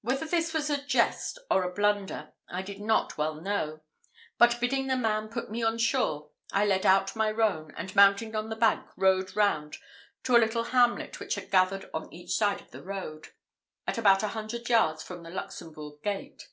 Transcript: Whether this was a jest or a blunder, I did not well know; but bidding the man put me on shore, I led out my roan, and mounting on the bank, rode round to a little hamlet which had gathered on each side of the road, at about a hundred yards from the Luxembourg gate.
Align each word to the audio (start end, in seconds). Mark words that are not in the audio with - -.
Whether 0.00 0.26
this 0.26 0.52
was 0.52 0.68
a 0.68 0.84
jest 0.84 1.38
or 1.48 1.62
a 1.62 1.72
blunder, 1.72 2.32
I 2.48 2.60
did 2.60 2.80
not 2.80 3.16
well 3.16 3.36
know; 3.36 3.82
but 4.36 4.58
bidding 4.58 4.88
the 4.88 4.96
man 4.96 5.28
put 5.28 5.48
me 5.48 5.62
on 5.62 5.78
shore, 5.78 6.30
I 6.50 6.66
led 6.66 6.84
out 6.84 7.14
my 7.14 7.30
roan, 7.30 7.72
and 7.76 7.94
mounting 7.94 8.34
on 8.34 8.48
the 8.48 8.56
bank, 8.56 8.88
rode 8.96 9.36
round 9.36 9.76
to 10.24 10.34
a 10.34 10.42
little 10.42 10.64
hamlet 10.64 11.20
which 11.20 11.36
had 11.36 11.52
gathered 11.52 11.88
on 11.94 12.12
each 12.12 12.34
side 12.34 12.60
of 12.60 12.72
the 12.72 12.82
road, 12.82 13.28
at 13.86 13.96
about 13.96 14.24
a 14.24 14.28
hundred 14.34 14.68
yards 14.68 15.04
from 15.04 15.22
the 15.22 15.30
Luxembourg 15.30 16.02
gate. 16.02 16.48